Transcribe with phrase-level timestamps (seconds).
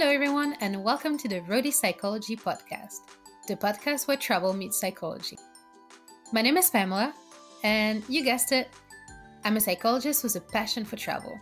[0.00, 3.00] Hello, everyone, and welcome to the Roadie Psychology Podcast,
[3.48, 5.36] the podcast where travel meets psychology.
[6.32, 7.12] My name is Pamela,
[7.64, 8.68] and you guessed it,
[9.42, 11.36] I'm a psychologist with a passion for travel.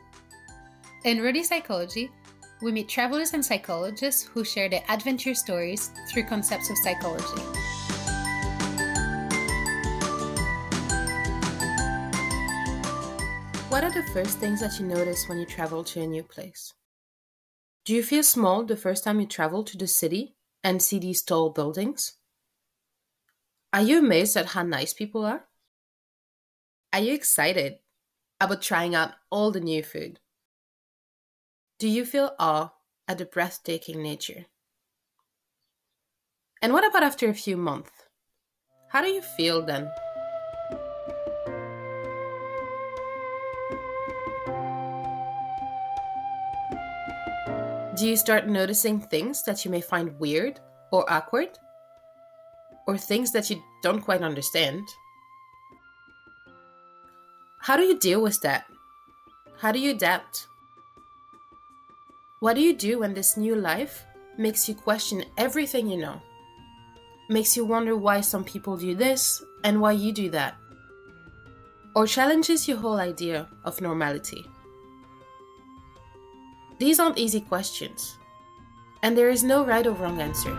[1.05, 2.11] In Roadie Psychology,
[2.63, 7.43] we meet travelers and psychologists who share their adventure stories through concepts of psychology.
[13.69, 16.73] What are the first things that you notice when you travel to a new place?
[17.87, 21.23] Do you feel small the first time you travel to the city and see these
[21.23, 22.15] tall buildings?
[23.73, 25.45] Are you amazed at how nice people are?
[26.93, 27.77] Are you excited
[28.41, 30.19] about trying out all the new food?
[31.79, 32.73] Do you feel awe
[33.07, 34.47] at the breathtaking nature?
[36.61, 37.93] And what about after a few months?
[38.89, 39.89] How do you feel then?
[47.97, 50.61] Do you start noticing things that you may find weird
[50.93, 51.59] or awkward?
[52.87, 54.87] Or things that you don't quite understand?
[57.61, 58.67] How do you deal with that?
[59.61, 60.47] How do you adapt?
[62.41, 64.05] What do you do when this new life
[64.37, 66.21] makes you question everything you know?
[67.31, 70.55] Makes you wonder why some people do this and why you do that?
[71.95, 74.45] Or challenges your whole idea of normality?
[76.79, 78.19] These aren't easy questions,
[79.03, 80.55] and there is no right or wrong answer.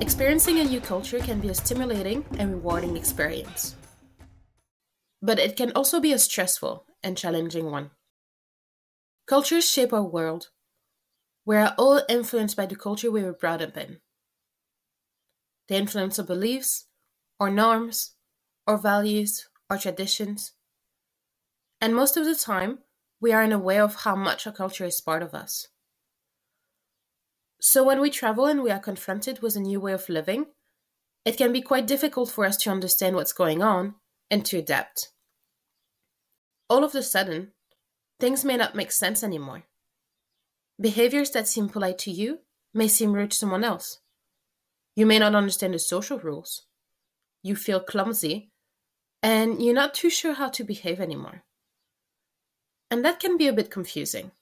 [0.00, 3.76] Experiencing a new culture can be a stimulating and rewarding experience.
[5.20, 7.90] But it can also be a stressful and challenging one.
[9.28, 10.48] Cultures shape our world.
[11.44, 13.98] We are all influenced by the culture we were brought up in.
[15.68, 16.86] They influence our beliefs,
[17.38, 18.14] our norms,
[18.66, 20.52] our values, our traditions.
[21.78, 22.78] And most of the time,
[23.20, 25.68] we are unaware of how much our culture is part of us.
[27.60, 30.46] So when we travel and we are confronted with a new way of living,
[31.26, 33.96] it can be quite difficult for us to understand what's going on
[34.30, 35.12] and to adapt.
[36.70, 37.52] All of a sudden,
[38.20, 39.64] things may not make sense anymore.
[40.80, 42.40] Behaviors that seem polite to you
[42.74, 44.00] may seem rude to someone else.
[44.94, 46.66] You may not understand the social rules.
[47.42, 48.50] You feel clumsy,
[49.22, 51.44] and you're not too sure how to behave anymore.
[52.90, 54.32] And that can be a bit confusing.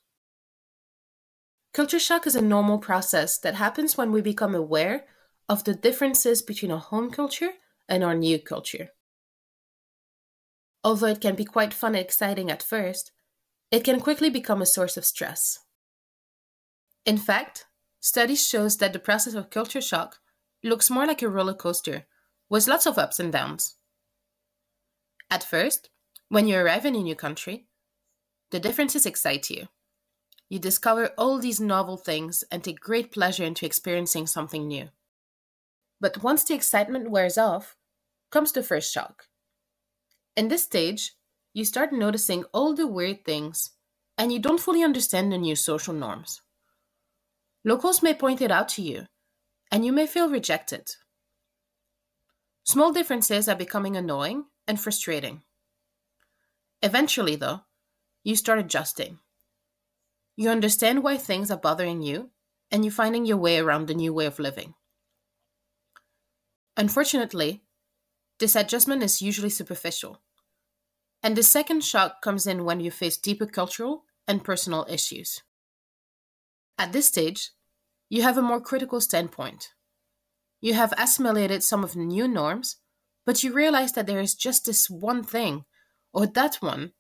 [1.75, 5.05] Culture shock is a normal process that happens when we become aware
[5.49, 7.51] of the differences between our home culture
[7.89, 8.91] and our new culture.
[10.83, 13.13] Although it can be quite fun and exciting at first,
[13.71, 15.61] it can quickly become a source of stress.
[17.05, 17.67] In fact,
[18.01, 20.19] studies shows that the process of culture shock
[20.63, 22.07] looks more like a roller coaster
[22.49, 23.75] with lots of ups and downs.
[25.31, 25.91] At first,
[26.29, 27.67] when you arrive in a new country,
[28.51, 29.69] the differences excite you.
[30.49, 34.91] You discover all these novel things and take great pleasure into experiencing something new.
[36.01, 37.77] But once the excitement wears off,
[38.31, 39.25] comes the first shock.
[40.37, 41.15] In this stage,
[41.57, 43.71] you start noticing all the weird things
[44.19, 46.43] and you don't fully understand the new social norms.
[47.65, 49.07] Locals may point it out to you,
[49.73, 50.87] and you may feel rejected.
[52.65, 55.41] Small differences are becoming annoying and frustrating.
[56.83, 57.63] Eventually, though,
[58.23, 59.21] you start adjusting.
[60.37, 62.33] You understand why things are bothering you,
[62.71, 64.75] and you're finding your way around the new way of living.
[66.77, 67.63] Unfortunately,
[68.41, 70.21] this adjustment is usually superficial
[71.23, 75.43] and the second shock comes in when you face deeper cultural and personal issues.
[76.79, 77.51] At this stage,
[78.09, 79.73] you have a more critical standpoint.
[80.61, 82.77] You have assimilated some of the new norms,
[83.25, 85.65] but you realize that there is just this one thing,
[86.13, 86.93] or that one,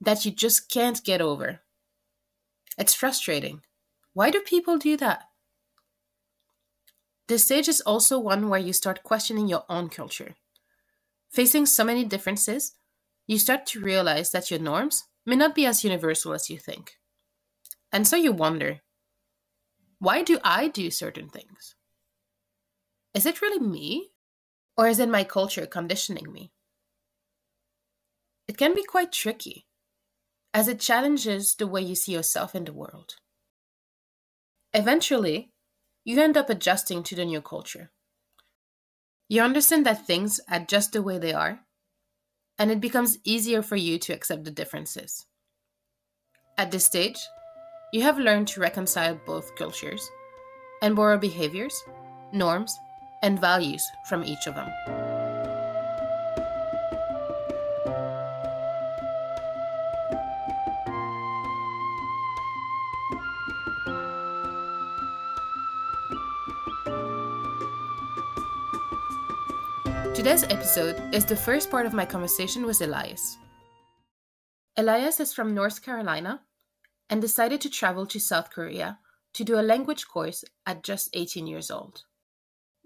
[0.00, 1.60] that you just can't get over.
[2.78, 3.62] It's frustrating.
[4.12, 5.24] Why do people do that?
[7.28, 10.36] This stage is also one where you start questioning your own culture.
[11.30, 12.72] Facing so many differences,
[13.26, 16.92] you start to realize that your norms may not be as universal as you think.
[17.92, 18.80] And so you wonder
[19.98, 21.74] why do I do certain things?
[23.14, 24.10] Is it really me?
[24.76, 26.52] Or is it my culture conditioning me?
[28.46, 29.66] It can be quite tricky,
[30.52, 33.14] as it challenges the way you see yourself in the world.
[34.74, 35.50] Eventually,
[36.04, 37.90] you end up adjusting to the new culture.
[39.28, 41.65] You understand that things are just the way they are,
[42.58, 45.26] and it becomes easier for you to accept the differences.
[46.58, 47.18] At this stage,
[47.92, 50.08] you have learned to reconcile both cultures
[50.82, 51.74] and borrow behaviors,
[52.32, 52.76] norms,
[53.22, 55.05] and values from each of them.
[70.26, 73.38] Today's episode is the first part of my conversation with Elias.
[74.76, 76.40] Elias is from North Carolina
[77.08, 78.98] and decided to travel to South Korea
[79.34, 82.02] to do a language course at just 18 years old.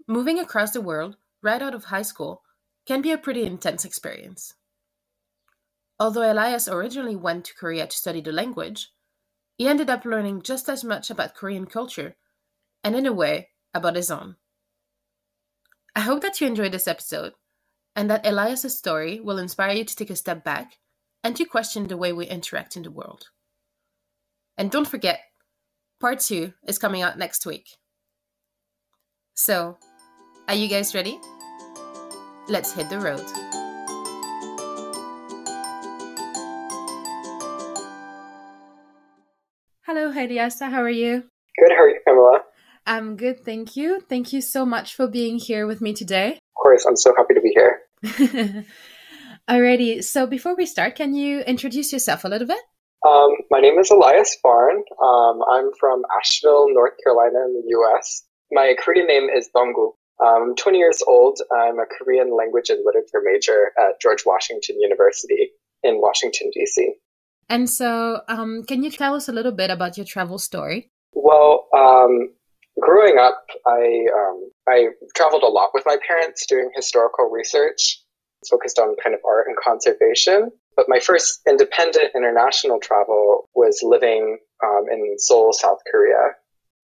[0.07, 2.43] Moving across the world right out of high school
[2.85, 4.53] can be a pretty intense experience.
[5.99, 8.91] Although Elias originally went to Korea to study the language,
[9.57, 12.17] he ended up learning just as much about Korean culture
[12.83, 14.35] and, in a way, about his own.
[15.95, 17.33] I hope that you enjoyed this episode
[17.97, 20.77] and that Elias's story will inspire you to take a step back
[21.21, 23.29] and to question the way we interact in the world.
[24.57, 25.19] And don't forget,
[25.99, 27.77] part two is coming out next week.
[29.33, 29.77] So,
[30.47, 31.19] are you guys ready?
[32.47, 33.25] Let's hit the road.
[39.85, 40.59] Hello, Elias.
[40.59, 41.23] How are you?
[41.59, 41.71] Good.
[41.71, 42.39] How are you, Pamela?
[42.91, 44.01] I'm good, thank you.
[44.01, 46.33] Thank you so much for being here with me today.
[46.33, 48.65] Of course, I'm so happy to be here.
[49.49, 52.59] Alrighty, so before we start, can you introduce yourself a little bit?
[53.07, 54.83] Um, my name is Elias Barn.
[55.01, 58.25] Um, I'm from Asheville, North Carolina, in the U.S.
[58.51, 59.93] My Korean name is Donggu.
[60.21, 61.39] I'm 20 years old.
[61.49, 65.51] I'm a Korean language and literature major at George Washington University
[65.81, 66.95] in Washington, D.C.
[67.47, 70.89] And so, um, can you tell us a little bit about your travel story?
[71.13, 72.31] Well, um,
[72.79, 78.01] growing up, I um, I traveled a lot with my parents doing historical research,
[78.49, 80.51] focused on kind of art and conservation.
[80.75, 86.35] But my first independent international travel was living um, in Seoul, South Korea,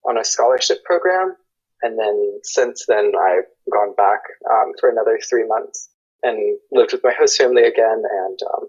[0.08, 1.34] on a scholarship program.
[1.82, 4.20] And then since then, I've gone back
[4.50, 5.88] um, for another three months
[6.22, 8.68] and lived with my host family again and um,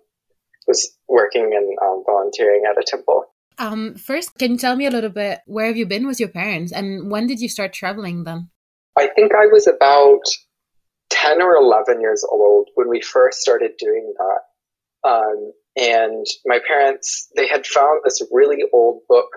[0.68, 3.26] was working and um, volunteering at a temple.
[3.60, 6.30] Um, first, can you tell me a little bit where have you been with your
[6.30, 8.50] parents and when did you start traveling then?
[8.98, 10.22] I think I was about
[11.10, 15.10] 10 or 11 years old when we first started doing that.
[15.10, 19.30] Um, and my parents, they had found this really old book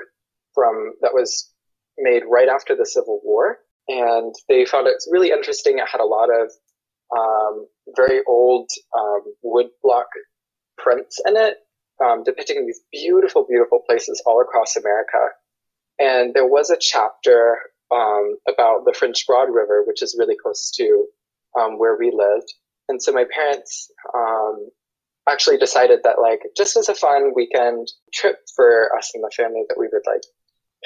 [0.54, 1.50] from that was
[1.98, 3.58] made right after the Civil War.
[3.88, 5.78] And they found it really interesting.
[5.78, 6.50] It had a lot of
[7.16, 7.66] um,
[7.96, 10.06] very old um, woodblock
[10.78, 11.56] prints in it
[12.04, 15.18] um, depicting these beautiful, beautiful places all across America.
[15.98, 17.58] And there was a chapter
[17.92, 21.06] um, about the French Broad River, which is really close to
[21.58, 22.52] um, where we lived.
[22.88, 24.68] And so my parents um,
[25.28, 29.62] actually decided that, like, just as a fun weekend trip for us and the family,
[29.68, 30.22] that we would like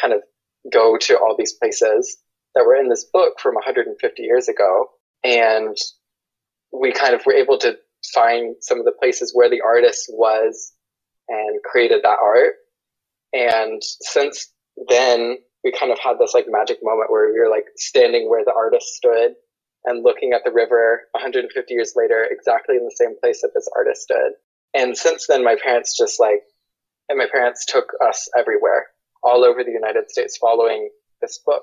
[0.00, 0.22] kind of
[0.70, 2.18] go to all these places
[2.54, 4.90] that were in this book from 150 years ago.
[5.24, 5.76] And
[6.72, 7.78] we kind of were able to
[8.12, 10.72] find some of the places where the artist was
[11.28, 12.54] and created that art.
[13.32, 14.52] And since
[14.88, 18.44] then, we kind of had this like magic moment where we were like standing where
[18.44, 19.32] the artist stood
[19.84, 23.68] and looking at the river 150 years later, exactly in the same place that this
[23.76, 24.32] artist stood.
[24.74, 26.42] And since then, my parents just like,
[27.08, 28.86] and my parents took us everywhere,
[29.22, 31.62] all over the United States, following this book,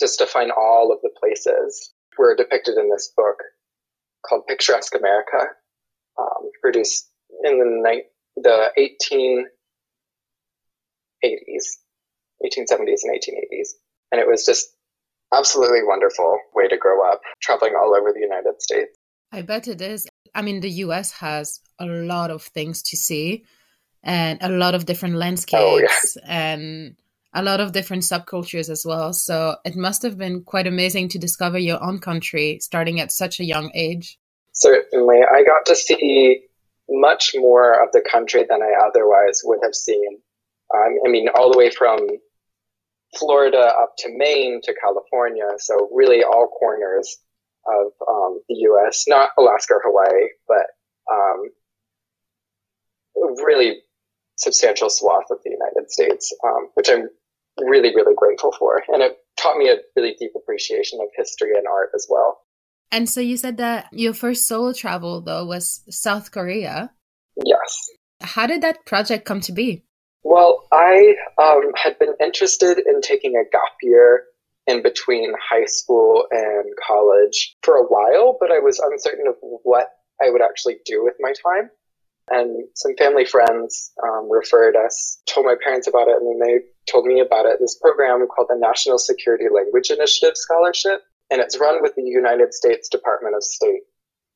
[0.00, 3.36] just to find all of the places were depicted in this book
[4.26, 5.46] called Picturesque America,
[6.18, 7.10] um, produced
[7.44, 7.82] in the
[8.42, 8.70] the
[11.24, 11.78] 1880s,
[12.44, 13.68] 1870s and 1880s.
[14.10, 14.68] And it was just
[15.34, 18.96] absolutely wonderful way to grow up, traveling all over the United States.
[19.32, 20.08] I bet it is.
[20.34, 23.44] I mean, the US has a lot of things to see
[24.02, 26.52] and a lot of different landscapes oh, yeah.
[26.52, 26.96] and
[27.34, 29.12] a lot of different subcultures as well.
[29.12, 33.38] So it must have been quite amazing to discover your own country starting at such
[33.38, 34.18] a young age.
[34.52, 35.18] Certainly.
[35.30, 36.40] I got to see
[36.88, 40.18] much more of the country than I otherwise would have seen.
[40.74, 42.06] Um, I mean, all the way from
[43.16, 45.48] Florida up to Maine to California.
[45.58, 47.18] So really all corners
[47.66, 50.66] of um, the U.S., not Alaska or Hawaii, but
[51.10, 51.50] um,
[53.44, 53.80] really
[54.36, 57.08] substantial swath of the United States, um, which I'm
[57.58, 58.82] really, really grateful for.
[58.88, 62.40] And it taught me a really deep appreciation of history and art as well.
[62.90, 66.90] And so you said that your first solo travel, though, was South Korea.
[67.44, 67.90] Yes.
[68.20, 69.84] How did that project come to be?
[70.22, 74.24] Well, I um, had been interested in taking a gap year
[74.66, 79.88] in between high school and college for a while, but I was uncertain of what
[80.20, 81.70] I would actually do with my time.
[82.30, 86.58] And some family friends um, referred us, told my parents about it, and then they
[86.90, 87.56] told me about it.
[87.58, 92.54] This program called the National Security Language Initiative Scholarship, and it's run with the United
[92.54, 93.82] States Department of State.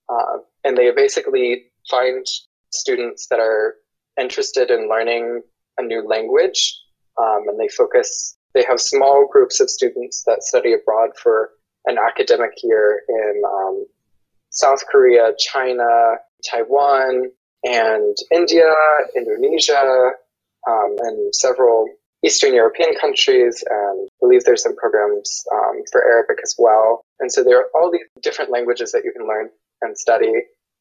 [0.09, 2.27] Uh, and they basically find
[2.71, 3.77] students that are
[4.21, 5.43] interested in learning
[5.79, 6.79] a new language,
[7.21, 8.37] um, and they focus.
[8.55, 11.51] They have small groups of students that study abroad for
[11.87, 13.87] an academic year in um,
[14.51, 16.17] South Korea, China,
[16.49, 17.31] Taiwan,
[17.65, 18.71] and India,
[19.17, 20.13] Indonesia,
[20.69, 21.89] um, and several
[22.25, 27.03] Eastern European countries, and I believe there's some programs um, for Arabic as well.
[27.19, 29.51] And so there are all these different languages that you can learn
[29.81, 30.33] and study.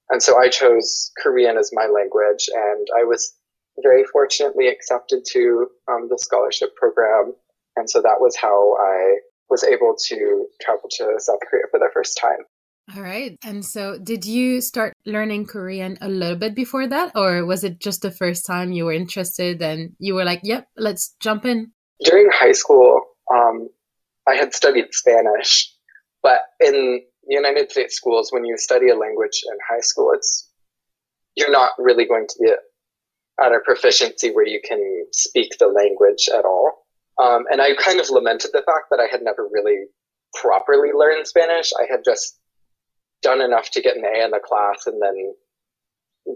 [0.10, 3.34] And so I chose Korean as my language, and I was
[3.82, 7.34] very fortunately accepted to um, the scholarship program.
[7.76, 9.20] And so that was how I
[9.50, 12.46] was able to travel to South Korea for the first time.
[12.96, 13.38] All right.
[13.44, 17.80] And so, did you start learning Korean a little bit before that, or was it
[17.80, 21.72] just the first time you were interested and you were like, yep, let's jump in?
[22.04, 23.02] During high school,
[23.34, 23.70] um,
[24.28, 25.74] I had studied Spanish,
[26.22, 30.50] but in United States schools, when you study a language in high school, it's
[31.36, 32.52] you're not really going to be
[33.42, 36.86] at a proficiency where you can speak the language at all.
[37.22, 39.86] Um, and I kind of lamented the fact that I had never really
[40.34, 41.72] properly learned Spanish.
[41.80, 42.38] I had just
[43.22, 45.34] done enough to get an A in the class and then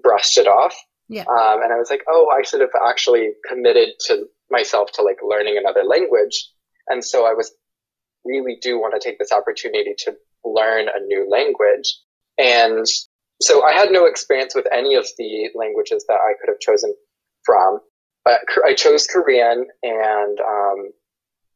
[0.02, 0.76] brushed it off.
[1.08, 1.22] Yeah.
[1.22, 5.18] Um, and I was like, oh, I should have actually committed to myself to like
[5.24, 6.50] learning another language.
[6.88, 7.52] And so I was
[8.24, 11.98] really do want to take this opportunity to learn a new language.
[12.38, 12.86] And
[13.42, 16.96] so I had no experience with any of the languages that I could have chosen
[17.44, 17.80] from,
[18.24, 20.92] but I chose Korean and um,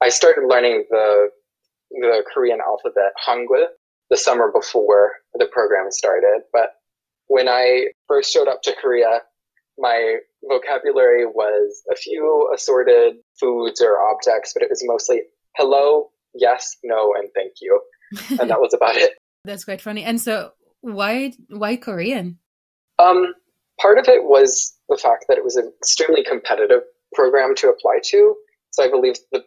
[0.02, 1.30] I started learning the
[1.92, 3.66] the Korean alphabet Hangul
[4.10, 6.42] the summer before the program started.
[6.52, 6.72] But
[7.28, 9.22] when I first showed up to Korea,
[9.78, 15.22] my vocabulary was a few assorted foods or objects, but it was mostly
[15.56, 17.82] hello, yes, no, and thank you.
[18.40, 19.14] And that was about it.
[19.46, 20.04] That's quite funny.
[20.04, 20.52] And so
[20.82, 22.40] why why Korean?
[22.98, 23.34] Um,
[23.80, 26.82] part of it was the fact that it was an extremely competitive
[27.14, 28.36] program to apply to.
[28.72, 29.44] So I believe the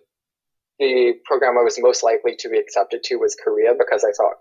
[0.79, 4.37] the program I was most likely to be accepted to was Korea because I thought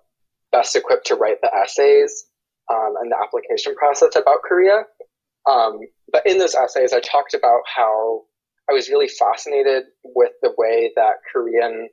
[0.52, 2.26] best equipped to write the essays
[2.72, 4.84] um, and the application process about Korea.
[5.50, 5.80] Um,
[6.12, 8.24] but in those essays, I talked about how
[8.70, 11.90] I was really fascinated with the way that Koreans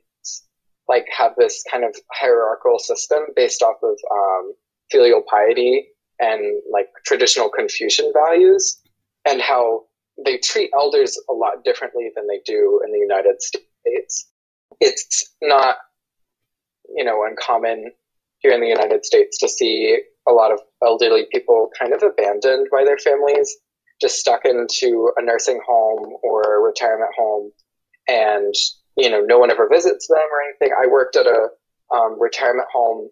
[0.87, 4.53] like have this kind of hierarchical system based off of um,
[4.91, 5.87] filial piety
[6.19, 8.81] and like traditional Confucian values,
[9.25, 9.83] and how
[10.25, 14.27] they treat elders a lot differently than they do in the United States.
[14.81, 15.77] It's not,
[16.93, 17.91] you know, uncommon
[18.39, 22.67] here in the United States to see a lot of elderly people kind of abandoned
[22.71, 23.57] by their families,
[24.01, 27.51] just stuck into a nursing home or a retirement home,
[28.07, 28.53] and
[28.97, 30.75] you know no one ever visits them or anything.
[30.79, 31.49] I worked at a
[31.93, 33.09] um, retirement home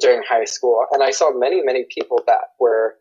[0.00, 2.96] during high school, and I saw many many people that were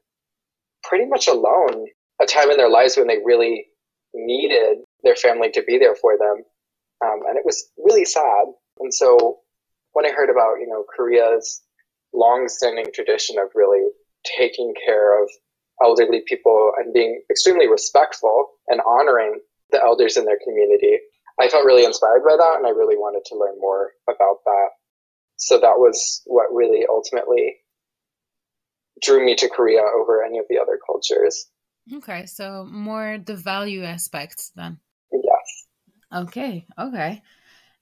[0.84, 1.88] pretty much alone.
[2.22, 3.65] A time in their lives when they really
[4.13, 6.43] needed their family to be there for them,
[7.03, 8.46] um, and it was really sad.
[8.79, 9.39] And so
[9.94, 11.62] when I heard about, you know, Korea's
[12.14, 13.88] long-standing tradition of really
[14.38, 15.30] taking care of
[15.84, 19.40] elderly people and being extremely respectful and honoring
[19.72, 21.00] the elders in their community,
[21.40, 24.70] I felt really inspired by that and I really wanted to learn more about that.
[25.38, 27.58] So that was what really ultimately
[29.02, 31.48] drew me to Korea over any of the other cultures.
[31.92, 34.80] Okay, so more the value aspects then.
[35.12, 36.24] Yes.
[36.28, 37.22] Okay, okay.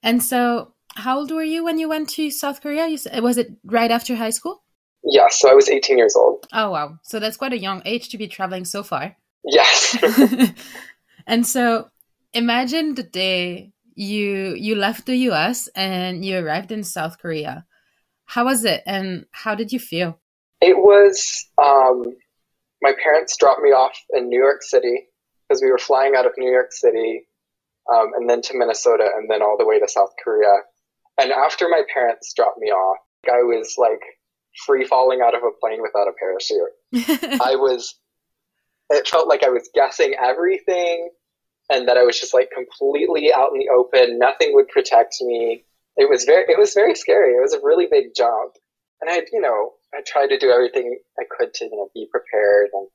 [0.02, 2.86] And so how old were you when you went to South Korea?
[2.86, 4.62] You was it right after high school?
[5.04, 6.46] Yes, so I was 18 years old.
[6.52, 6.98] Oh wow.
[7.02, 9.16] So that's quite a young age to be traveling so far.
[9.44, 9.96] Yes.
[11.26, 11.88] and so
[12.32, 17.66] imagine the day you you left the US and you arrived in South Korea.
[18.24, 20.18] How was it and how did you feel?
[20.60, 22.04] It was um,
[22.80, 25.08] my parents dropped me off in New York City
[25.48, 27.26] because we were flying out of New York City
[27.92, 30.52] um, and then to Minnesota and then all the way to South Korea.
[31.20, 34.00] And after my parents dropped me off, I was like
[34.66, 37.40] free falling out of a plane without a parachute.
[37.40, 37.94] I was,
[38.90, 41.10] it felt like I was guessing everything
[41.70, 44.18] and that I was just like completely out in the open.
[44.18, 45.64] Nothing would protect me.
[45.96, 47.32] It was very, it was very scary.
[47.32, 48.54] It was a really big jump.
[49.00, 52.06] And I, you know, I tried to do everything I could to, you know, be
[52.10, 52.68] prepared.
[52.72, 52.88] And,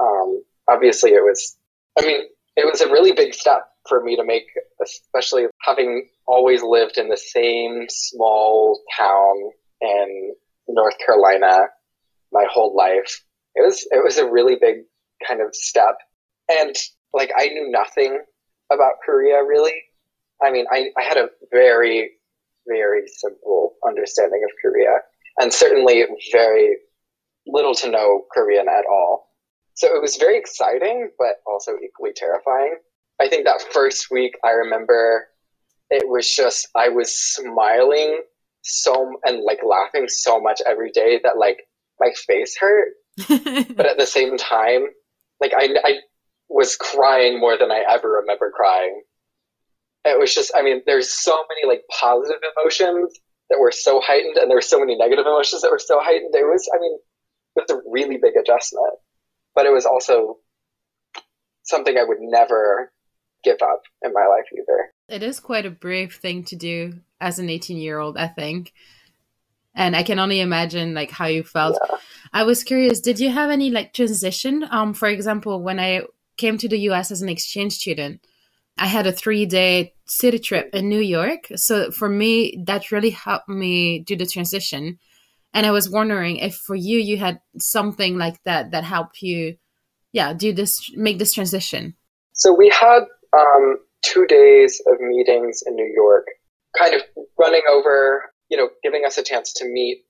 [0.00, 1.56] um, obviously it was,
[1.98, 2.20] I mean,
[2.56, 4.44] it was a really big step for me to make,
[4.82, 9.34] especially having always lived in the same small town
[9.80, 10.34] in
[10.68, 11.66] North Carolina
[12.32, 13.22] my whole life.
[13.54, 14.84] It was it was a really big
[15.26, 15.96] kind of step.
[16.50, 16.74] And
[17.12, 18.20] like I knew nothing
[18.70, 19.74] about Korea really.
[20.42, 22.10] I mean, I, I had a very,
[22.66, 24.98] very simple understanding of Korea
[25.38, 26.78] and certainly very
[27.46, 29.28] little to no Korean at all.
[29.74, 32.76] So it was very exciting, but also equally terrifying.
[33.20, 35.28] I think that first week, I remember
[35.92, 38.22] it was just, I was smiling
[38.62, 41.58] so, and like laughing so much every day that like
[42.00, 42.94] my face hurt.
[43.28, 44.86] but at the same time,
[45.38, 45.92] like I, I
[46.48, 49.02] was crying more than I ever remember crying.
[50.04, 53.12] It was just, I mean, there's so many like positive emotions
[53.50, 56.34] that were so heightened and there were so many negative emotions that were so heightened.
[56.34, 56.98] It was, I mean,
[57.56, 58.94] it was a really big adjustment,
[59.54, 60.38] but it was also
[61.64, 62.90] something I would never
[63.44, 64.92] give up in my life either.
[65.12, 68.72] It is quite a brave thing to do as an 18 year old, I think.
[69.74, 71.78] And I can only imagine like how you felt.
[71.90, 71.98] Yeah.
[72.32, 74.66] I was curious, did you have any like transition?
[74.70, 76.04] Um, for example, when I
[76.38, 78.26] came to the US as an exchange student,
[78.78, 81.40] I had a three day city trip in New York.
[81.56, 84.98] So for me, that really helped me do the transition.
[85.52, 89.58] And I was wondering if for you, you had something like that that helped you,
[90.12, 91.96] yeah, do this, make this transition.
[92.32, 93.02] So we had
[93.34, 96.26] um, two days of meetings in New York,
[96.76, 97.02] kind of
[97.38, 100.04] running over, you know, giving us a chance to meet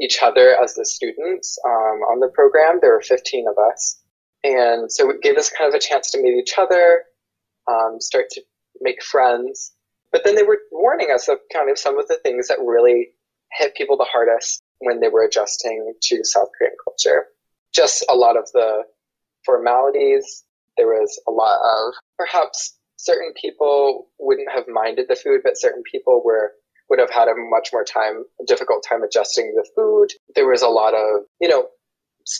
[0.00, 2.78] each other as the students um, on the program.
[2.80, 4.00] There were 15 of us.
[4.42, 7.04] And so it gave us kind of a chance to meet each other,
[7.68, 8.42] um, start to
[8.80, 9.72] make friends.
[10.12, 13.10] But then they were warning us of kind of some of the things that really
[13.52, 17.26] hit people the hardest when they were adjusting to South Korean culture.
[17.72, 18.82] Just a lot of the
[19.44, 20.44] formalities.
[20.76, 25.82] There was a lot of perhaps certain people wouldn't have minded the food, but certain
[25.90, 26.52] people were
[26.90, 30.08] would have had a much more time, difficult time adjusting the food.
[30.34, 31.68] There was a lot of, you know,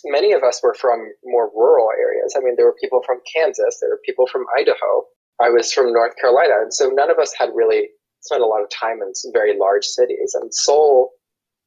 [0.04, 2.34] many of us were from more rural areas.
[2.36, 5.04] I mean, there were people from Kansas, there were people from Idaho.
[5.40, 6.60] I was from North Carolina.
[6.60, 7.88] And so none of us had really
[8.20, 10.36] spent a lot of time in very large cities.
[10.38, 11.12] And Seoul,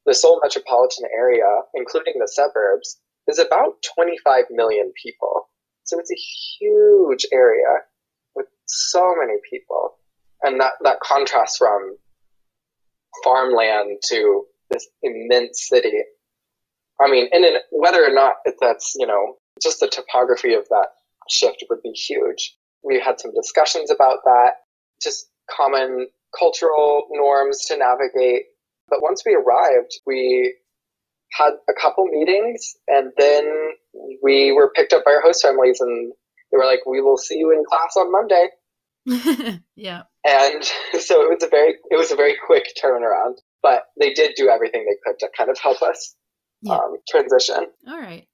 [0.05, 5.49] the Seoul metropolitan area, including the suburbs, is about 25 million people.
[5.83, 7.81] So it's a huge area
[8.89, 9.97] so many people.
[10.43, 11.97] And that, that contrast from
[13.23, 16.03] farmland to this immense city
[16.99, 20.87] I mean, and then whether or not that's, you know, just the topography of that
[21.29, 22.55] shift would be huge.
[22.83, 24.51] We had some discussions about that,
[25.01, 28.45] just common cultural norms to navigate.
[28.89, 30.55] But once we arrived, we
[31.33, 33.71] had a couple meetings and then
[34.23, 36.13] we were picked up by our host families and
[36.51, 38.47] they were like, we will see you in class on Monday.
[39.75, 40.03] yeah.
[40.25, 40.63] And
[40.99, 44.49] so it was a very, it was a very quick turnaround, but they did do
[44.49, 46.15] everything they could to kind of help us
[46.61, 46.73] yeah.
[46.73, 47.67] um, transition.
[47.87, 48.27] All right.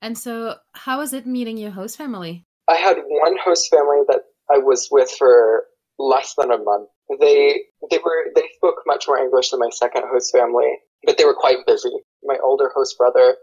[0.00, 2.46] And so, how was it meeting your host family?
[2.68, 4.20] I had one host family that
[4.52, 5.64] I was with for
[5.98, 6.88] less than a month.
[7.20, 10.68] They they were they spoke much more English than my second host family,
[11.04, 11.90] but they were quite busy.
[12.22, 13.36] My older host brother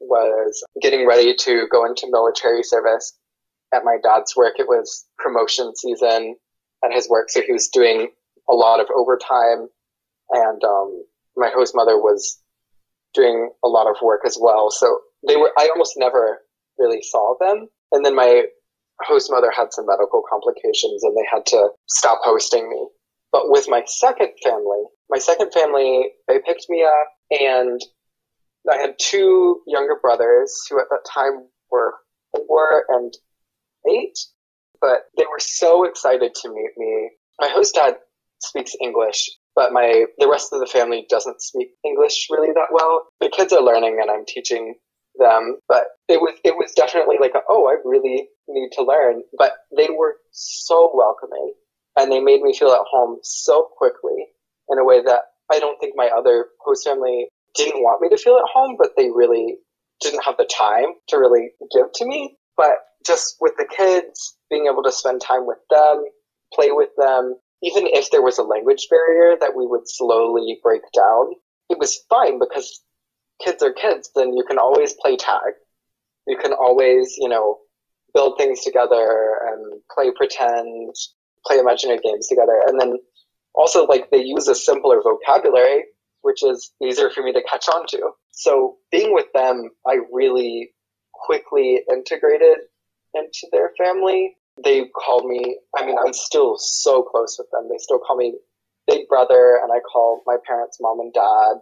[0.00, 3.18] was getting ready to go into military service.
[3.72, 6.36] At my dad's work, it was promotion season
[6.84, 8.08] at his work, so he was doing
[8.48, 9.68] a lot of overtime.
[10.30, 11.04] And um,
[11.36, 12.40] my host mother was
[13.14, 14.70] doing a lot of work as well.
[14.70, 16.40] So they were, I almost never
[16.78, 17.68] really saw them.
[17.92, 18.44] And then my
[19.00, 22.86] host mother had some medical complications and they had to stop hosting me.
[23.32, 27.80] But with my second family, my second family, they picked me up and
[28.70, 31.94] I had two younger brothers who at that time were
[32.32, 33.12] four and
[34.80, 37.10] but they were so excited to meet me.
[37.40, 37.96] My host dad
[38.40, 43.08] speaks English but my the rest of the family doesn't speak English really that well.
[43.20, 44.76] The kids are learning, and I'm teaching
[45.18, 45.58] them.
[45.68, 49.22] But it was it was definitely like, a, oh, I really need to learn.
[49.36, 51.54] But they were so welcoming,
[51.96, 54.26] and they made me feel at home so quickly
[54.68, 58.16] in a way that I don't think my other host family didn't want me to
[58.16, 59.56] feel at home, but they really
[60.00, 62.36] didn't have the time to really give to me.
[62.56, 66.04] But just with the kids, being able to spend time with them,
[66.54, 70.82] play with them, even if there was a language barrier that we would slowly break
[70.94, 71.32] down,
[71.70, 72.82] it was fine because
[73.42, 75.54] kids are kids, then you can always play tag.
[76.26, 77.58] You can always, you know,
[78.14, 80.94] build things together and play pretend,
[81.46, 82.62] play imaginary games together.
[82.66, 82.98] And then
[83.54, 85.84] also like they use a simpler vocabulary,
[86.22, 88.10] which is easier for me to catch on to.
[88.32, 90.70] So being with them, I really
[91.12, 92.58] quickly integrated
[93.18, 97.68] into their family they called me, I mean, I'm still so close with them.
[97.70, 98.34] They still call me
[98.86, 101.56] big brother, and I call my parents mom and dad.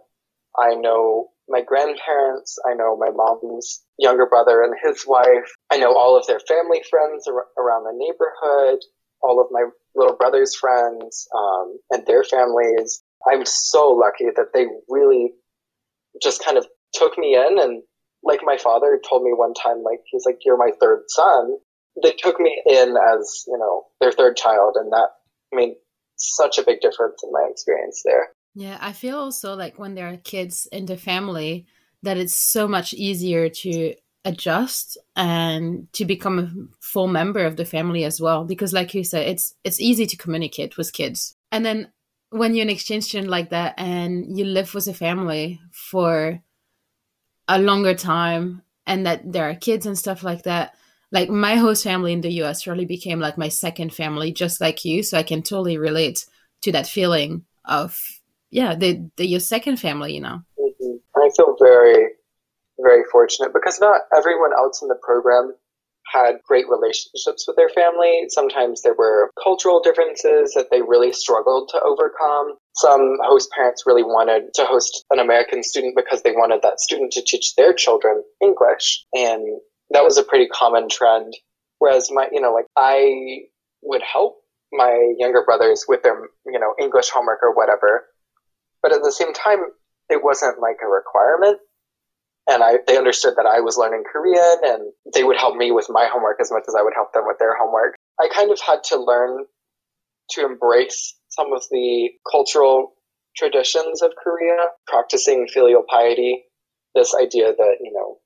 [0.57, 2.57] I know my grandparents.
[2.69, 5.51] I know my mom's younger brother and his wife.
[5.71, 8.79] I know all of their family friends ar- around the neighborhood,
[9.21, 9.65] all of my
[9.95, 13.03] little brother's friends um, and their families.
[13.31, 15.33] I'm so lucky that they really
[16.21, 17.83] just kind of took me in and
[18.23, 21.57] like my father told me one time, like he's like, "You're my third son."
[22.03, 25.09] They took me in as you know their third child, and that
[25.51, 25.75] made
[26.15, 28.29] such a big difference in my experience there.
[28.55, 31.67] Yeah, I feel also like when there are kids in the family
[32.03, 33.93] that it's so much easier to
[34.25, 36.51] adjust and to become a
[36.81, 40.17] full member of the family as well because like you said it's it's easy to
[40.17, 41.89] communicate with kids and then
[42.31, 46.41] when you're an exchange student like that and you live with a family for
[47.47, 50.73] a longer time and that there are kids and stuff like that
[51.11, 54.83] like my host family in the us really became like my second family just like
[54.83, 56.25] you so i can totally relate
[56.61, 57.99] to that feeling of
[58.49, 60.95] yeah the, the your second family you know mm-hmm.
[61.15, 62.09] i feel very
[62.79, 65.53] very fortunate because not everyone else in the program
[66.11, 68.25] had great relationships with their family.
[68.29, 72.55] Sometimes there were cultural differences that they really struggled to overcome.
[72.75, 77.11] Some host parents really wanted to host an American student because they wanted that student
[77.13, 79.05] to teach their children English.
[79.13, 79.59] And
[79.91, 81.33] that was a pretty common trend.
[81.79, 83.41] Whereas my, you know, like I
[83.83, 84.37] would help
[84.71, 88.05] my younger brothers with their, you know, English homework or whatever.
[88.81, 89.59] But at the same time,
[90.09, 91.59] it wasn't like a requirement
[92.47, 95.87] and I, they understood that I was learning Korean and they would help me with
[95.89, 97.95] my homework as much as I would help them with their homework.
[98.19, 99.45] I kind of had to learn
[100.31, 102.93] to embrace some of the cultural
[103.35, 104.57] traditions of Korea,
[104.87, 106.43] practicing filial piety,
[106.95, 108.17] this idea that, you know,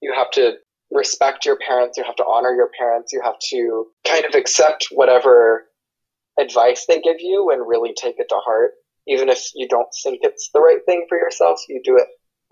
[0.00, 0.52] you have to
[0.90, 4.88] respect your parents, you have to honor your parents, you have to kind of accept
[4.92, 5.66] whatever
[6.38, 8.72] advice they give you and really take it to heart.
[9.06, 12.06] Even if you don't think it's the right thing for yourself, you do it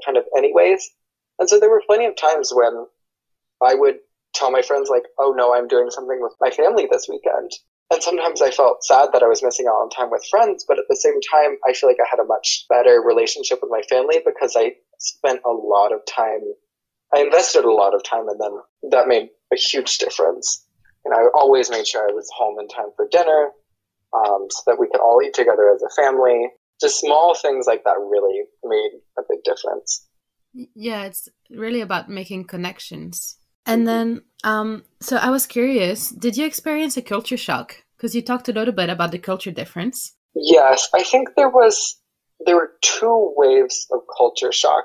[0.05, 0.91] kind of anyways.
[1.39, 2.87] And so there were plenty of times when
[3.63, 3.99] I would
[4.35, 7.53] tell my friends, like, oh no, I'm doing something with my family this weekend.
[7.91, 10.79] And sometimes I felt sad that I was missing out on time with friends, but
[10.79, 13.81] at the same time, I feel like I had a much better relationship with my
[13.89, 16.41] family because I spent a lot of time,
[17.15, 18.61] I invested a lot of time in them.
[18.91, 20.67] That made a huge difference.
[21.05, 23.53] And I always made sure I was home in time for dinner
[24.13, 26.49] um, so that we could all eat together as a family.
[26.81, 30.07] Just small things like that really made a big difference.
[30.53, 33.39] Yeah, it's really about making connections.
[33.67, 37.77] And then, um, so I was curious, did you experience a culture shock?
[37.97, 40.15] Because you talked a little bit about the culture difference.
[40.35, 42.01] Yes, I think there was
[42.47, 44.85] there were two waves of culture shock.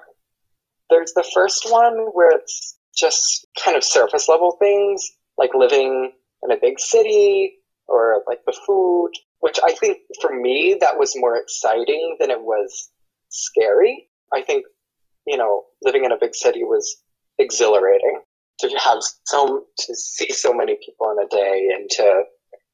[0.89, 6.11] There's the first one where it's just kind of surface level things, like living
[6.43, 7.53] in a big city
[7.87, 12.41] or like the food, which I think for me that was more exciting than it
[12.41, 12.89] was
[13.29, 14.09] scary.
[14.33, 14.65] I think
[15.25, 16.97] you know, living in a big city was
[17.39, 18.21] exhilarating.
[18.59, 22.23] To have so to see so many people in a day and to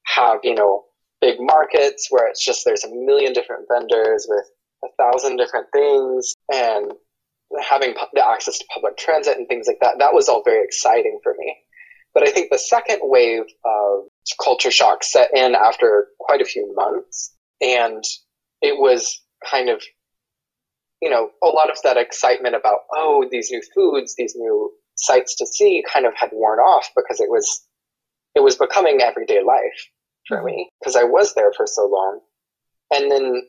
[0.06, 0.84] have you know
[1.22, 4.46] big markets where it's just there's a million different vendors with
[4.84, 6.92] a thousand different things and
[7.68, 11.20] having the access to public transit and things like that that was all very exciting
[11.24, 11.56] for me.
[12.14, 14.04] But i think the second wave of
[14.44, 18.04] culture shock set in after quite a few months and
[18.62, 19.82] it was kind of
[21.02, 25.36] you know, a lot of that excitement about, oh, these new foods, these new sights
[25.38, 27.66] to see kind of had worn off because it was,
[28.36, 29.88] it was becoming everyday life
[30.28, 32.20] for me because I was there for so long.
[32.92, 33.44] And then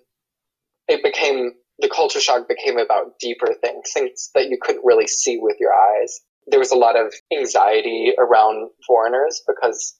[0.89, 5.39] it became, the culture shock became about deeper things, things that you couldn't really see
[5.41, 6.21] with your eyes.
[6.47, 9.99] There was a lot of anxiety around foreigners because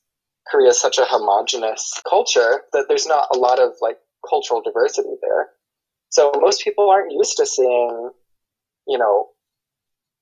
[0.51, 3.97] Korea is such a homogenous culture that there's not a lot of like
[4.29, 5.49] cultural diversity there.
[6.11, 8.11] So most people aren't used to seeing,
[8.87, 9.29] you know,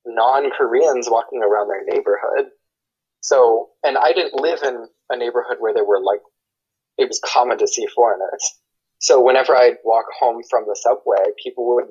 [0.07, 2.51] non-Koreans walking around their neighborhood.
[3.21, 6.21] So, and I didn't live in a neighborhood where there were like,
[6.99, 8.59] it was common to see foreigners.
[9.01, 11.89] So whenever I'd walk home from the subway, people would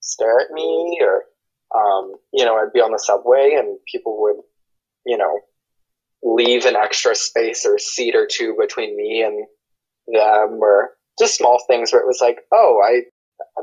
[0.00, 1.24] stare at me or,
[1.74, 4.36] um, you know, I'd be on the subway and people would,
[5.06, 5.40] you know,
[6.22, 9.46] leave an extra space or seat or two between me and
[10.06, 13.02] them or just small things where it was like, oh, I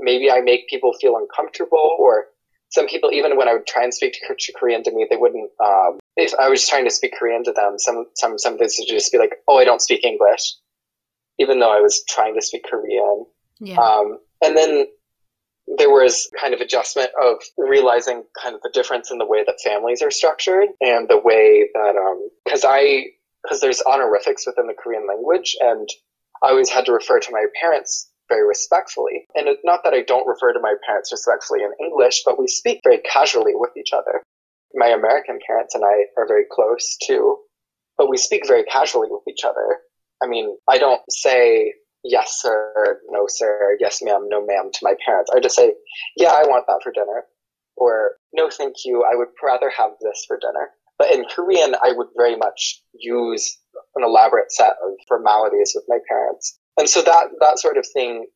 [0.01, 2.27] maybe I make people feel uncomfortable or
[2.71, 5.51] some people, even when I would try and speak to Korean to me, they wouldn't,
[5.63, 8.87] um, if I was trying to speak Korean to them, some, some, some things would
[8.87, 10.53] just be like, oh, I don't speak English,
[11.37, 13.25] even though I was trying to speak Korean.
[13.59, 13.77] Yeah.
[13.77, 14.85] Um, and then
[15.77, 19.59] there was kind of adjustment of realizing kind of the difference in the way that
[19.61, 23.07] families are structured and the way that, um, cause I,
[23.47, 25.89] cause there's honorifics within the Korean language and
[26.41, 29.27] I always had to refer to my parents very respectfully.
[29.35, 32.47] And it's not that I don't refer to my parents respectfully in English, but we
[32.47, 34.23] speak very casually with each other.
[34.73, 37.37] My American parents and I are very close too,
[37.97, 39.79] but we speak very casually with each other.
[40.23, 41.73] I mean, I don't say
[42.05, 45.29] yes sir, no sir, yes ma'am, no ma'am to my parents.
[45.35, 45.73] I just say,
[46.15, 47.25] yeah, I want that for dinner.
[47.75, 50.69] Or no thank you, I would rather have this for dinner.
[50.97, 53.57] But in Korean, I would very much use
[53.95, 56.59] an elaborate set of formalities with my parents.
[56.77, 58.27] And so that, that sort of thing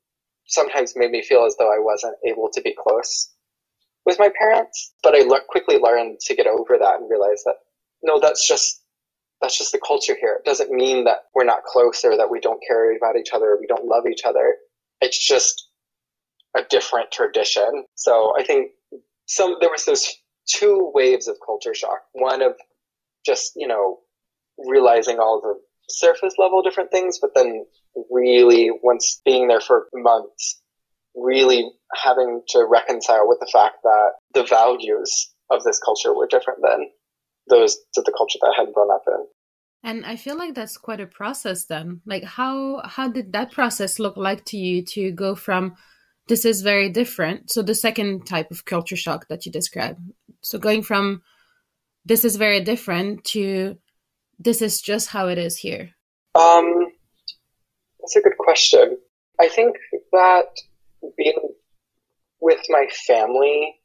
[0.48, 3.32] sometimes made me feel as though I wasn't able to be close
[4.06, 4.94] with my parents.
[5.04, 7.56] But I le- quickly learned to get over that and realize that
[8.04, 8.82] no, that's just
[9.42, 10.40] that's just the culture here.
[10.40, 13.48] It doesn't mean that we're not close or that we don't care about each other
[13.48, 14.56] or we don't love each other.
[15.02, 15.68] It's just
[16.56, 17.86] a different tradition.
[17.96, 18.72] So I think
[19.26, 20.08] some there was those
[20.48, 22.00] two waves of culture shock.
[22.14, 22.54] One of
[23.26, 24.00] just, you know,
[24.58, 27.66] realizing all the surface level different things, but then
[28.12, 30.62] really once being there for months,
[31.16, 36.60] really having to reconcile with the fact that the values of this culture were different
[36.62, 36.90] than
[37.50, 39.26] those of the culture that I had grown up in.
[39.84, 42.02] And I feel like that's quite a process then.
[42.06, 45.76] Like how how did that process look like to you to go from
[46.28, 47.52] this is very different.
[47.52, 50.00] So the second type of culture shock that you described.
[50.42, 51.22] So going from
[52.04, 53.78] this is very different to
[54.40, 55.92] this is just how it is here.
[56.36, 56.88] Um
[58.00, 58.98] that's a good question.
[59.40, 59.78] I think
[60.12, 60.46] that
[61.18, 61.56] being
[62.40, 63.76] with my family,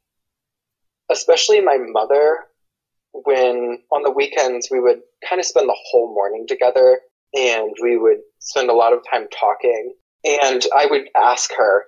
[1.09, 2.37] especially my mother,
[3.13, 6.99] when on the weekends we would kind of spend the whole morning together
[7.33, 9.93] and we would spend a lot of time talking.
[10.23, 11.85] And I would ask her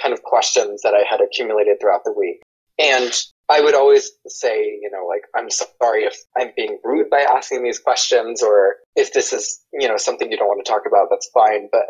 [0.00, 2.42] kind of questions that I had accumulated throughout the week.
[2.78, 3.12] And
[3.52, 7.62] I would always say, you know, like, I'm sorry if I'm being rude by asking
[7.62, 11.08] these questions or if this is, you know, something you don't want to talk about,
[11.10, 11.68] that's fine.
[11.70, 11.84] But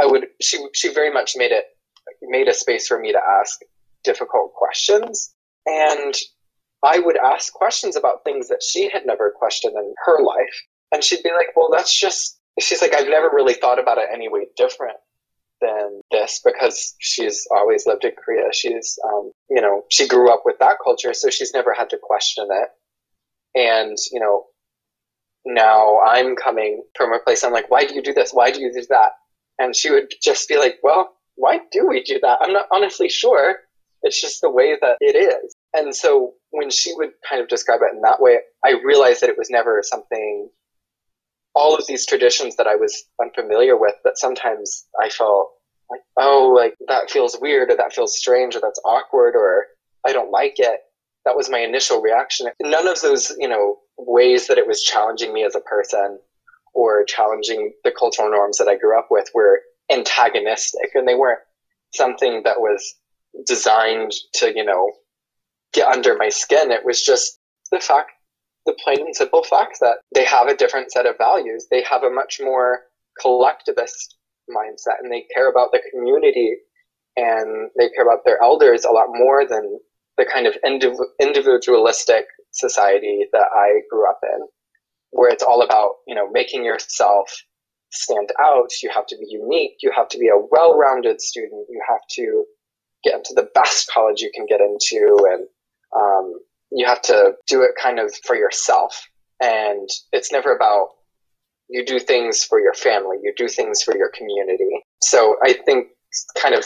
[0.00, 1.64] I would, she, she very much made it,
[2.22, 3.60] made a space for me to ask
[4.04, 5.34] difficult questions.
[5.66, 6.14] And
[6.82, 10.62] I would ask questions about things that she had never questioned in her life.
[10.92, 14.08] And she'd be like, well, that's just, she's like, I've never really thought about it
[14.10, 14.96] any way different
[15.62, 18.52] than this because she's always lived in Korea.
[18.52, 21.98] She's, um, you know, she grew up with that culture, so she's never had to
[22.02, 22.68] question it.
[23.54, 24.44] And, you know,
[25.44, 28.32] now I'm coming from a place, I'm like, why do you do this?
[28.32, 29.12] Why do you do that?
[29.58, 32.38] And she would just be like, well, why do we do that?
[32.40, 33.56] I'm not honestly sure.
[34.02, 35.54] It's just the way that it is.
[35.74, 39.30] And so when she would kind of describe it in that way, I realized that
[39.30, 40.48] it was never something,
[41.54, 45.50] all of these traditions that I was unfamiliar with, that sometimes I felt
[45.90, 49.66] like, oh, like that feels weird or that feels strange or that's awkward or
[50.06, 50.80] I don't like it.
[51.24, 52.48] That was my initial reaction.
[52.60, 56.18] None of those, you know, ways that it was challenging me as a person
[56.74, 59.60] or challenging the cultural norms that I grew up with were
[59.90, 61.40] antagonistic and they weren't
[61.94, 62.94] something that was
[63.46, 64.90] designed to, you know,
[65.72, 66.70] get under my skin.
[66.70, 67.38] It was just
[67.70, 68.12] the fact,
[68.66, 71.66] the plain and simple fact that they have a different set of values.
[71.70, 72.80] They have a much more
[73.20, 74.16] collectivist
[74.50, 76.56] mindset and they care about the community
[77.16, 79.78] and they care about their elders a lot more than
[80.16, 84.46] the kind of indiv- individualistic society that I grew up in,
[85.10, 87.30] where it's all about, you know, making yourself
[87.90, 88.70] stand out.
[88.82, 89.76] You have to be unique.
[89.82, 91.66] You have to be a well-rounded student.
[91.68, 92.44] You have to
[93.04, 95.46] get into the best college you can get into and
[95.94, 96.40] um,
[96.74, 99.06] you have to do it kind of for yourself.
[99.40, 100.90] And it's never about
[101.68, 104.84] you do things for your family, you do things for your community.
[105.02, 105.88] So I think
[106.40, 106.64] kind of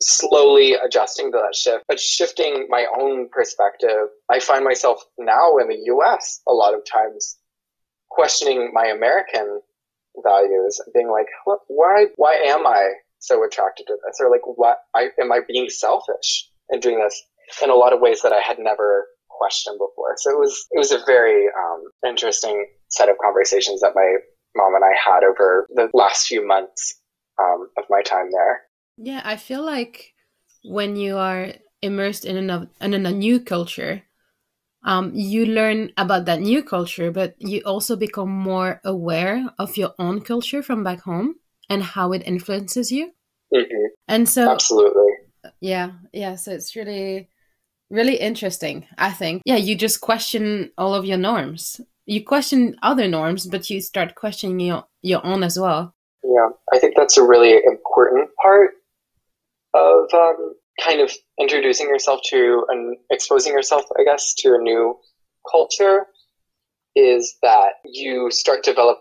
[0.00, 4.08] slowly adjusting to that shift, but shifting my own perspective.
[4.30, 7.36] I find myself now in the US a lot of times
[8.08, 9.60] questioning my American
[10.24, 11.26] values, being like,
[11.68, 14.16] why, why am I so attracted to this?
[14.20, 17.22] Or like, what, I, am I being selfish in doing this?
[17.62, 19.06] in a lot of ways that I had never
[19.40, 20.14] questioned before.
[20.16, 24.08] So it was it was a very um, interesting set of conversations that my
[24.54, 27.00] mom and I had over the last few months
[27.40, 28.60] um, of my time there.
[28.96, 30.12] Yeah, I feel like
[30.64, 34.02] when you are immersed in a in a new culture,
[34.84, 39.92] um, you learn about that new culture, but you also become more aware of your
[39.98, 41.36] own culture from back home
[41.68, 43.12] and how it influences you.
[43.54, 43.86] Mm-hmm.
[44.08, 45.12] And so, absolutely,
[45.60, 46.36] yeah, yeah.
[46.36, 47.28] So it's really
[47.90, 49.42] really interesting, I think.
[49.44, 51.80] Yeah, you just question all of your norms.
[52.06, 55.94] You question other norms, but you start questioning your, your own as well.
[56.24, 58.70] Yeah, I think that's a really important part
[59.74, 64.98] of um, kind of introducing yourself to and exposing yourself, I guess, to a new
[65.50, 66.06] culture
[66.96, 68.98] is that you start develop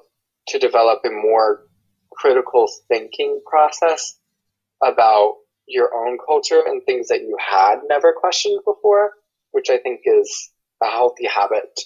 [0.47, 1.63] to develop a more
[2.11, 4.17] critical thinking process
[4.83, 5.35] about
[5.69, 9.11] your own culture and things that you had never questioned before,
[9.51, 10.51] which I think is
[10.83, 11.79] a healthy habit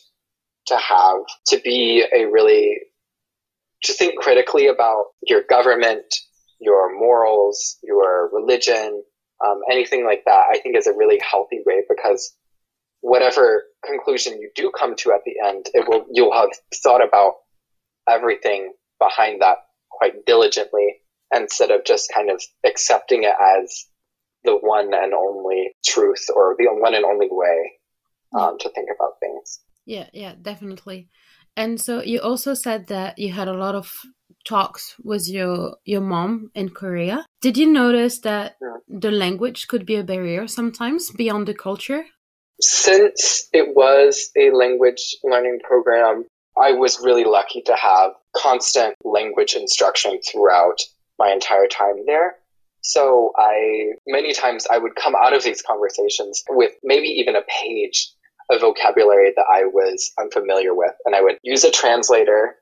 [0.68, 2.80] to have to be a really
[3.84, 6.06] to think critically about your government,
[6.60, 9.04] your morals, your religion,
[9.46, 12.34] um, anything like that, I think is a really healthy way because
[13.02, 16.50] whatever conclusion you do come to at the end, it will you'll have
[16.82, 17.34] thought about
[18.08, 19.58] everything behind that
[19.92, 21.02] quite diligently
[21.34, 23.86] instead of just kind of accepting it as
[24.44, 27.74] the one and only truth or the one and only way
[28.38, 29.60] um, to think about things.
[29.86, 31.10] Yeah, yeah, definitely.
[31.56, 33.92] And so you also said that you had a lot of
[34.46, 37.26] talks with your your mom in Korea.
[37.42, 38.78] Did you notice that yeah.
[38.88, 42.04] the language could be a barrier sometimes beyond the culture?
[42.60, 46.26] Since it was a language learning program,
[46.62, 50.80] I was really lucky to have constant language instruction throughout
[51.20, 52.36] my entire time there.
[52.82, 57.44] So I, many times I would come out of these conversations with maybe even a
[57.64, 58.12] page
[58.52, 60.92] of vocabulary that I was unfamiliar with.
[61.06, 62.56] And I would use a translator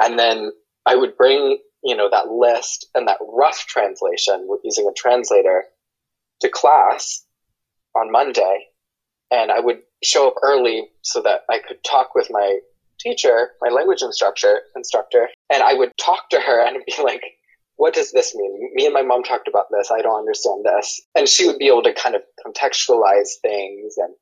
[0.00, 0.52] and then
[0.86, 5.64] I would bring, you know, that list and that rough translation with using a translator
[6.40, 7.24] to class
[7.94, 8.66] on Monday.
[9.30, 12.60] And I would show up early so that I could talk with my
[12.98, 17.22] teacher, my language instructor, instructor, and I would talk to her and be like,
[17.80, 18.72] what does this mean?
[18.74, 19.90] Me and my mom talked about this.
[19.90, 21.00] I don't understand this.
[21.14, 23.94] And she would be able to kind of contextualize things.
[23.96, 24.14] And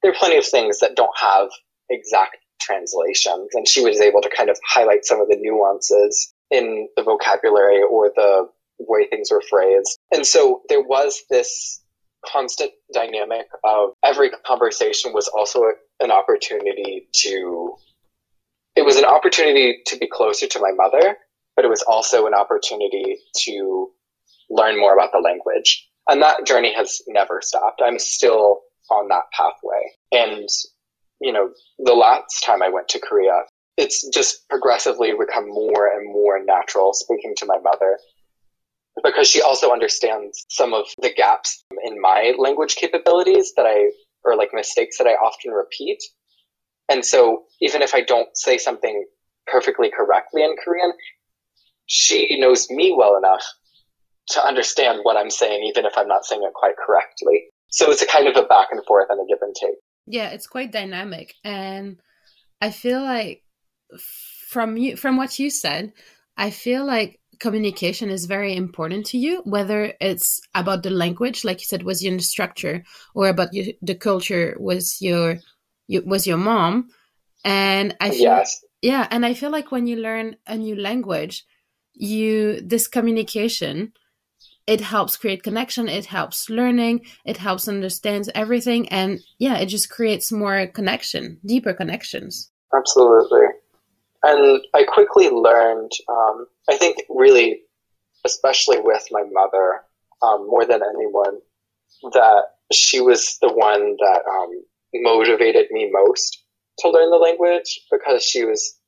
[0.00, 1.50] there are plenty of things that don't have
[1.90, 3.50] exact translations.
[3.52, 7.82] And she was able to kind of highlight some of the nuances in the vocabulary
[7.82, 8.48] or the
[8.78, 9.98] way things were phrased.
[10.10, 11.82] And so there was this
[12.24, 15.64] constant dynamic of every conversation was also
[16.00, 17.74] an opportunity to
[18.74, 21.18] it was an opportunity to be closer to my mother,
[21.56, 23.90] but it was also an opportunity to
[24.50, 25.88] learn more about the language.
[26.08, 27.80] And that journey has never stopped.
[27.84, 28.60] I'm still
[28.90, 29.82] on that pathway.
[30.10, 30.48] And,
[31.20, 33.42] you know, the last time I went to Korea,
[33.76, 37.98] it's just progressively become more and more natural speaking to my mother
[39.02, 43.90] because she also understands some of the gaps in my language capabilities that I,
[44.24, 45.98] or like mistakes that I often repeat.
[46.90, 49.06] And so even if I don't say something
[49.46, 50.92] perfectly correctly in Korean,
[51.86, 53.44] she knows me well enough
[54.28, 57.44] to understand what I'm saying, even if I'm not saying it quite correctly.
[57.70, 59.76] So it's a kind of a back and forth and a give and take.
[60.06, 61.34] Yeah, it's quite dynamic.
[61.44, 61.98] And
[62.60, 63.42] I feel like
[64.48, 65.92] from you from what you said,
[66.36, 71.60] I feel like communication is very important to you, whether it's about the language, like
[71.60, 75.38] you said, was your structure, or about your, the culture, was your
[75.88, 76.88] was your mom
[77.44, 78.64] and i feel yes.
[78.80, 81.44] yeah and i feel like when you learn a new language
[81.94, 83.92] you this communication
[84.66, 89.90] it helps create connection it helps learning it helps understand everything and yeah it just
[89.90, 92.50] creates more connection deeper connections.
[92.74, 93.46] Absolutely.
[94.22, 97.62] And i quickly learned um, i think really
[98.24, 99.82] especially with my mother
[100.22, 101.38] um, more than anyone
[102.12, 104.50] that she was the one that um,
[104.94, 106.42] motivated me most
[106.78, 108.78] to learn the language because she was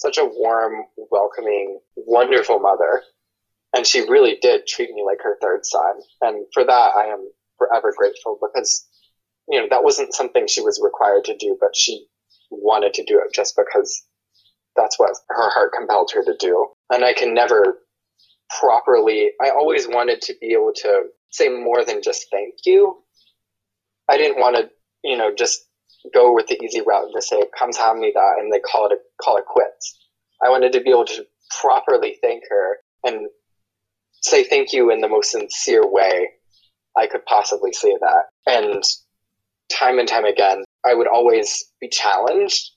[0.00, 3.02] such a warm, welcoming, wonderful mother.
[3.74, 6.00] And she really did treat me like her third son.
[6.20, 8.86] And for that, I am forever grateful because,
[9.48, 12.06] you know, that wasn't something she was required to do, but she
[12.50, 14.04] wanted to do it just because
[14.74, 16.68] that's what her heart compelled her to do.
[16.90, 17.78] And I can never
[18.58, 23.02] properly, I always wanted to be able to say more than just thank you.
[24.08, 24.70] I didn't want to
[25.02, 25.66] you know, just
[26.14, 28.86] go with the easy route and just say, "Come to me that," and they call
[28.86, 29.98] it a, call it quits.
[30.42, 31.26] I wanted to be able to
[31.60, 33.28] properly thank her and
[34.22, 36.30] say thank you in the most sincere way
[36.96, 38.24] I could possibly say that.
[38.46, 38.82] And
[39.70, 42.70] time and time again, I would always be challenged,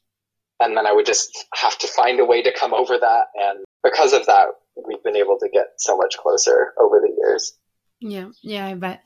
[0.60, 3.26] and then I would just have to find a way to come over that.
[3.36, 4.48] And because of that,
[4.88, 7.54] we've been able to get so much closer over the years.
[8.00, 9.04] Yeah, yeah, I bet.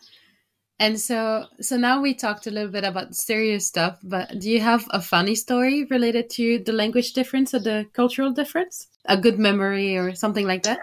[0.79, 4.59] And so, so now we talked a little bit about serious stuff, but do you
[4.59, 8.87] have a funny story related to the language difference or the cultural difference?
[9.05, 10.79] A good memory or something like that?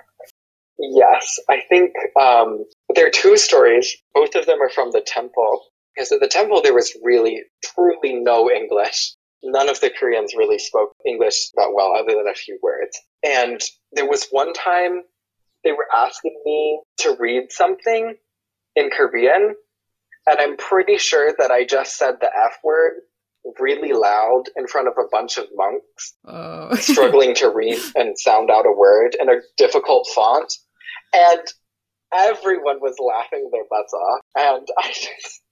[0.79, 2.65] Yes, I think um,
[2.95, 3.97] there are two stories.
[4.15, 5.63] Both of them are from the temple.
[5.95, 9.15] Because at the temple, there was really, truly no English.
[9.45, 12.99] None of the Koreans really spoke English that well, other than a few words.
[13.23, 13.61] And
[13.93, 15.03] there was one time
[15.63, 18.17] they were asking me to read something
[18.75, 19.55] in Korean,
[20.27, 22.95] and I'm pretty sure that I just said the F word
[23.61, 26.75] really loud in front of a bunch of monks oh.
[26.81, 30.53] struggling to read and sound out a word in a difficult font.
[31.13, 31.43] And
[32.15, 34.21] everyone was laughing their butts off.
[34.37, 35.43] And I just,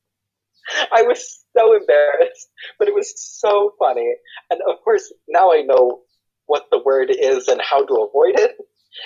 [0.92, 2.48] I was so embarrassed,
[2.78, 4.14] but it was so funny.
[4.50, 6.00] And of course, now I know
[6.46, 8.56] what the word is and how to avoid it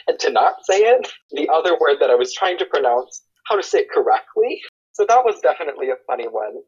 [0.07, 1.09] and to not say it.
[1.33, 4.61] The other word that I was trying to pronounce, how to say it correctly.
[4.97, 6.63] So that was definitely a funny one.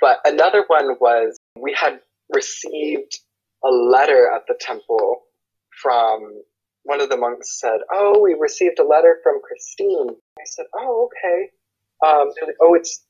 [0.00, 1.98] But another one was we had
[2.32, 3.18] received
[3.64, 5.22] a letter at the temple
[5.82, 6.42] from
[6.84, 11.08] one of the monks said, "Oh, we received a letter from Christine." I said, "Oh,
[11.10, 11.50] okay."
[12.06, 13.04] Um, like, oh, it's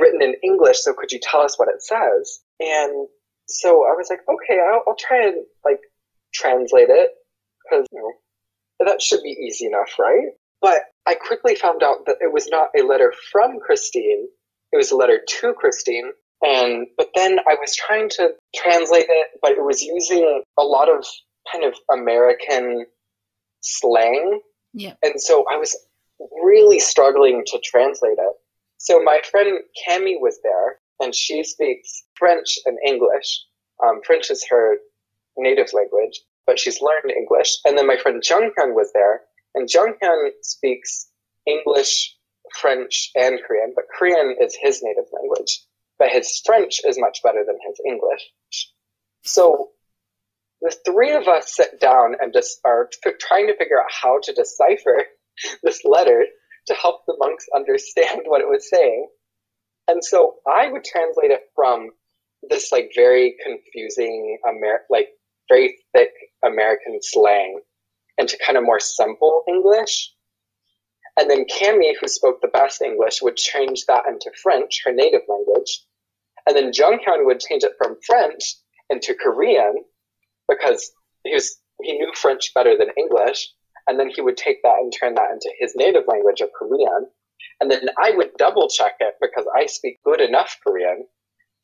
[0.00, 2.40] written in English, so could you tell us what it says?
[2.60, 3.08] And
[3.48, 5.80] so I was like, okay, I'll, I'll try and like
[6.32, 7.10] translate it
[7.64, 10.28] because you know that should be easy enough, right?
[10.60, 14.28] But I quickly found out that it was not a letter from Christine;
[14.72, 16.12] it was a letter to Christine.
[16.42, 20.90] And but then I was trying to translate it, but it was using a lot
[20.90, 21.04] of
[21.50, 22.84] kind of American
[23.60, 24.40] slang.
[24.74, 24.94] Yeah.
[25.02, 25.74] And so I was
[26.42, 28.34] really struggling to translate it.
[28.76, 33.44] So my friend Cami was there, and she speaks French and English.
[33.82, 34.76] Um, French is her
[35.36, 37.58] native language, but she's learned English.
[37.64, 39.22] And then my friend Junghyun was there,
[39.54, 41.08] and Junghyun speaks
[41.46, 42.14] English,
[42.54, 45.64] French, and Korean, but Korean is his native language.
[45.98, 48.30] But his French is much better than his English.
[49.24, 49.70] So
[50.60, 52.88] the three of us sit down and just are
[53.20, 55.04] trying to figure out how to decipher
[55.62, 56.24] this letter
[56.66, 59.08] to help the monks understand what it was saying.
[59.88, 61.90] And so I would translate it from
[62.48, 65.08] this like very confusing Amer- like
[65.48, 66.12] very thick
[66.44, 67.60] American slang
[68.18, 70.12] into kind of more simple English.
[71.18, 75.22] And then Cami, who spoke the best English, would change that into French, her native
[75.28, 75.84] language.
[76.46, 78.56] And then Junghyun would change it from French
[78.90, 79.84] into Korean
[80.48, 80.92] because
[81.24, 83.52] he was he knew French better than English,
[83.86, 87.06] and then he would take that and turn that into his native language of Korean,
[87.60, 91.06] and then I would double check it because I speak good enough Korean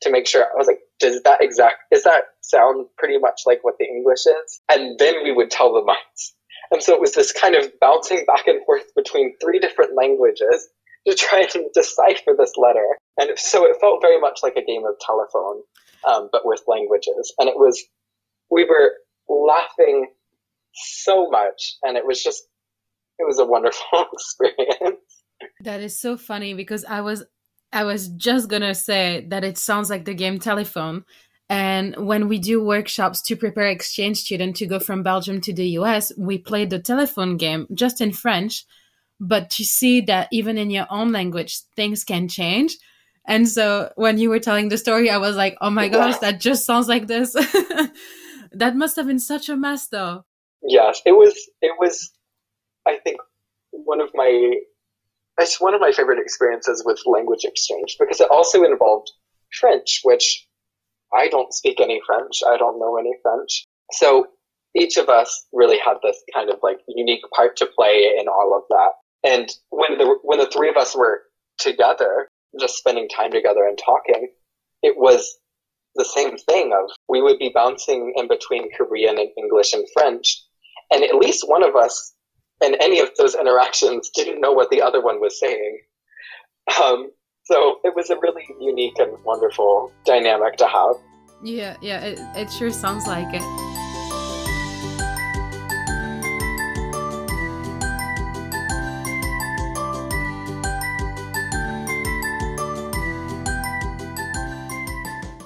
[0.01, 3.63] to make sure I was like, does that exact does that sound pretty much like
[3.63, 4.61] what the English is?
[4.69, 6.33] And then we would tell the monks.
[6.71, 10.67] And so it was this kind of bouncing back and forth between three different languages
[11.07, 12.97] to try and decipher this letter.
[13.17, 15.61] And so it felt very much like a game of telephone,
[16.07, 17.33] um, but with languages.
[17.39, 17.83] And it was
[18.49, 18.93] we were
[19.27, 20.07] laughing
[20.73, 22.43] so much and it was just
[23.17, 24.99] it was a wonderful experience
[25.61, 27.23] that is so funny because i was
[27.71, 31.05] i was just gonna say that it sounds like the game telephone
[31.49, 35.65] and when we do workshops to prepare exchange students to go from belgium to the
[35.65, 38.65] us we play the telephone game just in french
[39.19, 42.75] but to see that even in your own language things can change
[43.27, 46.39] and so when you were telling the story i was like oh my gosh that
[46.39, 47.35] just sounds like this
[48.55, 50.25] that must have been such a mess, though.
[50.63, 51.35] Yes, it was.
[51.61, 52.11] It was.
[52.87, 53.17] I think
[53.71, 54.53] one of my
[55.37, 59.11] it's one of my favorite experiences with language exchange because it also involved
[59.59, 60.47] French, which
[61.15, 62.41] I don't speak any French.
[62.47, 63.65] I don't know any French.
[63.93, 64.27] So
[64.75, 68.55] each of us really had this kind of like unique part to play in all
[68.55, 68.91] of that.
[69.29, 71.21] And when the when the three of us were
[71.57, 72.27] together,
[72.59, 74.29] just spending time together and talking,
[74.83, 75.37] it was
[75.95, 80.43] the same thing of we would be bouncing in between Korean and English and French.
[80.91, 82.13] And at least one of us
[82.63, 85.79] in any of those interactions didn't know what the other one was saying.
[86.81, 87.11] Um,
[87.45, 90.95] so it was a really unique and wonderful dynamic to have.
[91.45, 93.43] Yeah, yeah, it, it sure sounds like it.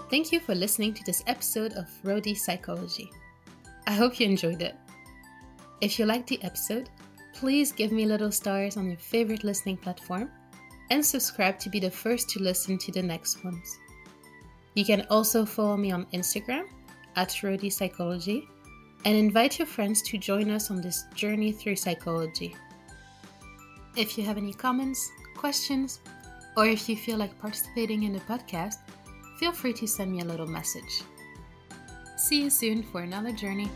[0.09, 3.11] Thank you for listening to this episode of Rodi Psychology.
[3.85, 4.77] I hope you enjoyed it.
[5.81, 6.89] If you liked the episode,
[7.33, 10.31] please give me little stars on your favorite listening platform
[10.91, 13.77] and subscribe to be the first to listen to the next ones.
[14.75, 16.65] You can also follow me on Instagram
[17.15, 18.47] at Rodi Psychology
[19.05, 22.55] and invite your friends to join us on this journey through psychology.
[23.95, 25.99] If you have any comments, questions,
[26.55, 28.75] or if you feel like participating in the podcast,
[29.39, 31.03] feel free to send me a little message.
[32.17, 33.69] See you soon for another journey.